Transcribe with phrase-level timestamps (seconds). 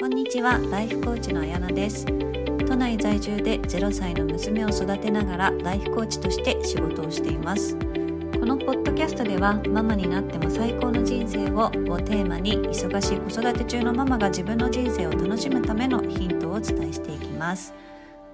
[0.00, 0.58] こんにちは。
[0.70, 2.06] ライフコーチのあやなです。
[2.06, 7.76] 都内在住で0歳の娘を育てながらライフコーチとして仕事をしています。
[7.76, 17.74] このポッドキャストではママになっても最高の人生ををテーマに忙しい子育て中のママが自分の人生を楽しむためのヒントをお伝えしていきます。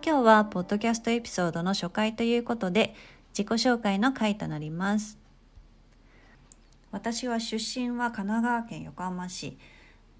[0.07, 2.95] 今日はポッドキャストエピソードの初回ということで
[3.37, 5.19] 自己紹介の回となります。
[6.93, 9.59] 私は出身は神奈川県横浜市。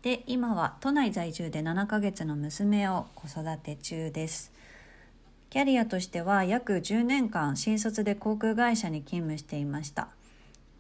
[0.07, 4.53] で今は都内在住で7ヶ月の娘を子育て中です。
[5.51, 10.11] キャリアとしては約10年間新卒で航空会社に勤務していました。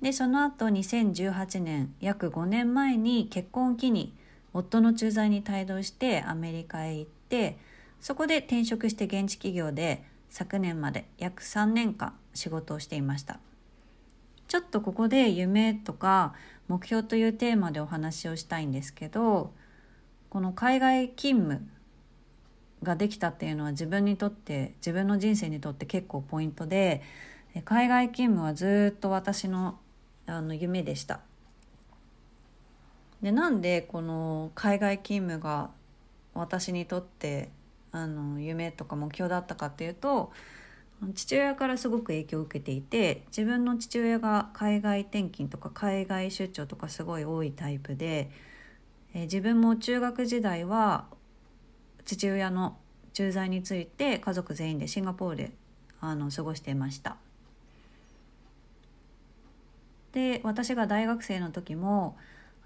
[0.00, 4.14] でその後2018年約5年前に結婚を機に
[4.54, 7.58] 夫の駐在に帯同してアメリカへ行って
[8.00, 13.40] そこで転職して現地企業で昨年まで約3年間仕事をしていました。
[14.56, 16.32] ちょっとここで夢とか
[16.66, 19.52] 目標というテーマでお話をしたいんですけど
[20.30, 21.68] この海外勤務
[22.82, 27.02] ができたっていうのは自分にとって自分の人生にとって結構ポイントで
[27.66, 29.78] 海外勤務はずっと私の
[30.24, 31.20] あの夢でした。
[33.20, 35.68] でなんでこの海外勤務が
[36.32, 37.50] 私にとって
[37.92, 40.32] あの夢とか目標だったかっていうと
[41.14, 48.30] 父親からすごく影響を受けていて自分の父親が海外転勤とか海外出張とかすごい多いタイプで、
[49.14, 51.06] え、自分も中学時代は
[52.04, 52.78] 父親の
[53.12, 55.52] 駐在について家族全員でシンガポールで
[56.00, 57.16] あの過ごしていました。
[60.12, 62.16] で私が大学生の時も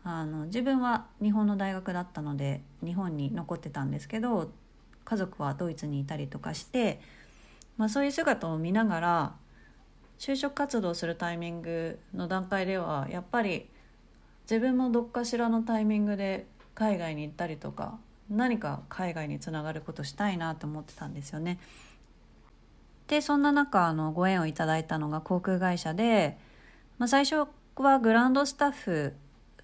[0.04, 4.52] あの自分は日本の大学だったので日本に残ってたんですけど
[5.04, 7.00] 家族はドイツにいたりとかして
[7.80, 9.34] まあ、そういう姿を見ながら
[10.18, 13.70] 就職活動するタイミングの段階ではやっぱり
[14.42, 21.58] 自分もどっかしらのタイミングで海外に行ったりとか何か海外につながることしたいなと思ってたんですよね。
[23.08, 26.36] でそんな中あのご縁をいただいたのが航空会社で、
[26.98, 29.14] まあ、最初はグランドスタッフ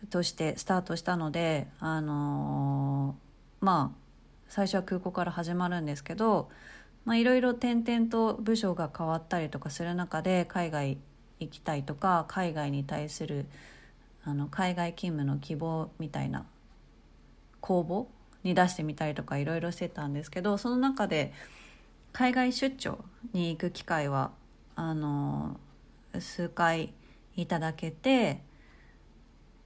[0.09, 3.99] としてスタートしたのであのー、まあ
[4.49, 6.49] 最初は空港から始まるんですけど
[7.07, 10.99] まあ、いろいろ転々と部署が変わったりとかする中で海外
[11.39, 13.47] 行きたいとか海外に対する
[14.25, 16.45] あの海外勤務の希望みたいな
[17.61, 18.07] 公募
[18.47, 21.33] に出してみたりとかいろいろしてたんですけどその中で
[22.13, 22.99] 海外出張
[23.33, 24.33] に行く機会は
[24.75, 25.61] あの
[26.19, 26.93] 数回
[27.37, 28.41] いただけて、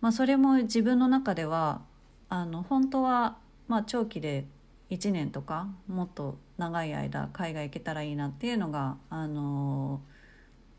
[0.03, 1.81] まあ、それも自分の中では
[2.29, 4.45] あの本当は、まあ、長期で
[4.91, 10.01] 1年とかもっと長い間海外行けたらいいなっていうのが、あの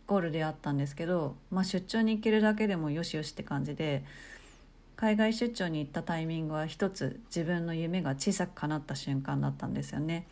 [0.08, 4.04] ゴールであったんですけど、まあ、出張に行けるだけでもよしよしって感じで
[4.98, 10.28] 海外出張に行ったタイミングは一つ自分の夢が小さく叶った瞬間だったんですよね。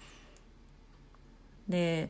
[1.70, 2.10] で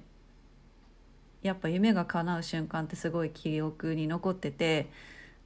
[1.43, 4.89] やっぱ夢が叶う瞬間ってすごい記憶に残ってて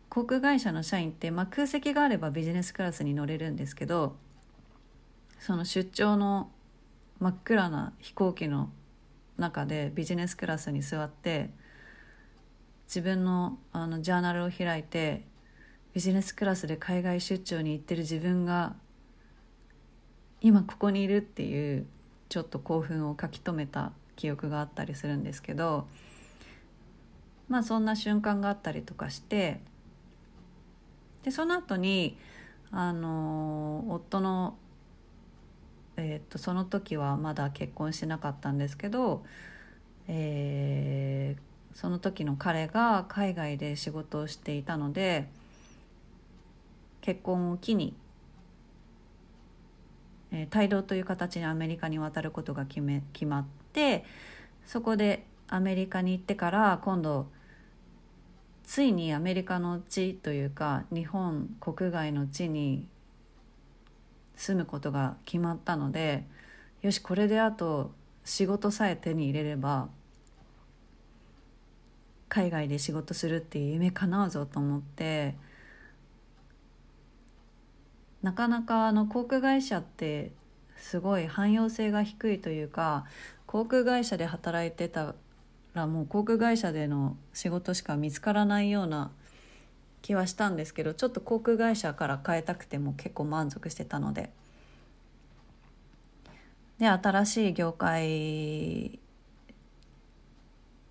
[0.09, 4.15] 航空会社の社員って、まあ、空席があればビジネスクラスに乗れるんですけど
[5.43, 6.49] その出張の
[7.19, 8.69] 真っ暗な飛行機の
[9.37, 11.49] 中でビジネスクラスに座って
[12.87, 15.25] 自分のあのジャーナルを開いて
[15.93, 18.73] ビジネスクラスで海外出張に行ってる自分が
[20.39, 21.87] 今ここにいるっていう
[22.29, 25.87] ちょっと興奮を書き留めた記憶があったりするんですけど
[27.49, 29.59] まあそんな瞬間があったりとかして
[31.23, 32.17] でその後に
[32.71, 34.55] あの夫の
[35.97, 39.23] えー、とその時はまだ結婚しなかったんですけど、
[40.07, 45.29] えー、その時の彼が海外で仕事をしていたので
[47.01, 47.95] 結婚を機に、
[50.31, 54.03] えー、帯同という形にアメリカに渡ることが決め決まって
[54.65, 57.27] そこでアメリカに行ってから今度
[58.63, 62.87] ついにアメリカの地というか日本国外の地に
[64.35, 66.25] 住むことが決まったので
[66.81, 67.91] よしこれであと
[68.25, 69.89] 仕事さえ手に入れれば
[72.29, 75.35] 海外で仕事するっていう夢叶うぞと思って
[78.23, 80.31] なかなかあの航空会社って
[80.77, 83.05] すごい汎用性が低いというか
[83.45, 85.15] 航空会社で働いてた
[85.73, 89.11] らもう航空会社での仕事しか見つからないような
[90.03, 94.29] 気はしたんですけどちょっと航空会社から変えたくても結構満足してたので。
[96.79, 98.99] で新しい業界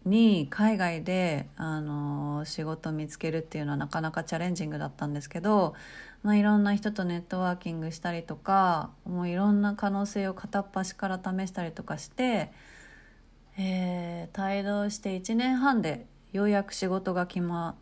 [0.05, 5.75] に海外であの仕事見つけるっていうのはなかなかチャレンジングだったんですけど、
[6.23, 12.53] まあ、いろんな人とネットワーキングしたりとかもういろんな可能性を片っ端から試したりとかして、
[13.59, 17.77] えー、帯同して1年半でようやく仕事が決ま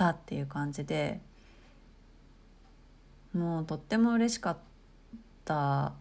[0.00, 1.20] たっていう感じで
[3.34, 4.56] もうとっても嬉しかっ
[5.44, 5.92] た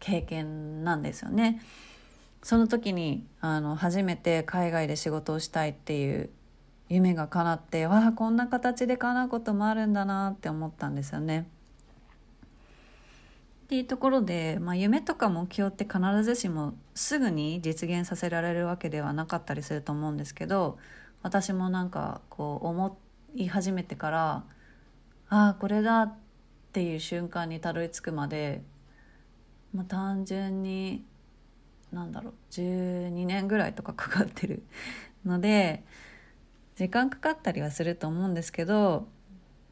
[0.00, 1.62] 経験なんですよね。
[2.42, 6.30] その時にあの初めて海外で仕事をしたいっていう
[6.88, 11.46] 夢が叶ってわあこんな形で叶うこともあるんだなって思ったんですよね。
[13.64, 20.76] っていうところで、まあ、夢とか目標って必ずしもすぐに実現させられるわけではなかったりすると思うんですけど
[21.22, 22.98] 私もなんかこう思
[23.34, 24.44] 言い始めてから
[25.28, 26.14] ああこれだっ
[26.72, 28.62] ていう瞬間にたどり着くまで、
[29.74, 31.04] まあ、単純に
[31.92, 34.62] なんだろう12年ぐらいとかかかってる
[35.24, 35.84] ので
[36.76, 39.06] 時間かかったりはすると思うんですけど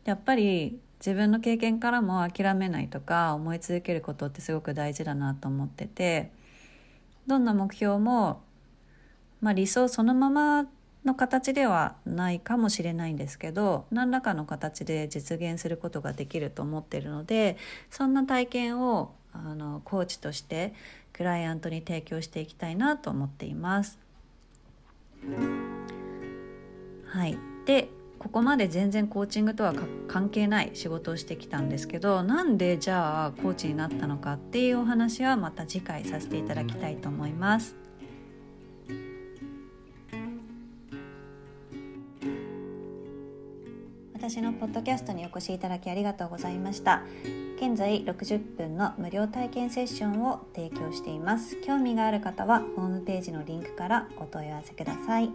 [0.04, 6.30] やっぱり自分の経験からも諦めないとか思い続けることってすごく大事だなと思ってて
[7.26, 8.42] どんな目標も、
[9.40, 10.66] まあ、理想そのまま
[11.04, 17.56] の形ではないかもしれないんですけど何らかの形で実現することができると思っているので
[17.90, 20.74] そんな体験をあのコーチとして
[21.12, 23.98] クライアントに提供していきたいなと思っています。
[27.06, 27.36] はい、
[27.66, 27.88] で
[28.18, 29.74] ここまで全然コーチングとは
[30.06, 37.89] 関係ない仕事をしてきたんですけどなんでじゃあコーチになったのかっていうお話はまた次回させていただきたいと思います。
[44.20, 47.02] 私のポッドキャストにお越しいただきありがとうございました。
[47.56, 51.56] 現在60分の無料体験セッションを提供しています。
[51.62, 55.30] 興味がある方はホームページのリンクからお問い合わせください。